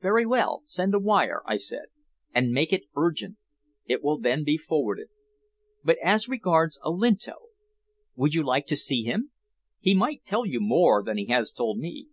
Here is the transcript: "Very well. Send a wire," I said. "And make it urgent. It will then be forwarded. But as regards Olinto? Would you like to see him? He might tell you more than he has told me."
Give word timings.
"Very 0.00 0.24
well. 0.24 0.62
Send 0.66 0.94
a 0.94 1.00
wire," 1.00 1.42
I 1.44 1.56
said. 1.56 1.86
"And 2.32 2.52
make 2.52 2.72
it 2.72 2.84
urgent. 2.96 3.38
It 3.86 4.04
will 4.04 4.16
then 4.16 4.44
be 4.44 4.56
forwarded. 4.56 5.08
But 5.82 5.98
as 5.98 6.28
regards 6.28 6.78
Olinto? 6.84 7.34
Would 8.14 8.34
you 8.36 8.44
like 8.44 8.66
to 8.66 8.76
see 8.76 9.02
him? 9.02 9.32
He 9.80 9.96
might 9.96 10.22
tell 10.22 10.46
you 10.46 10.60
more 10.60 11.02
than 11.02 11.16
he 11.16 11.26
has 11.26 11.50
told 11.50 11.78
me." 11.80 12.06